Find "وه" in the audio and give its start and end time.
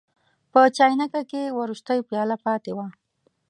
2.77-2.87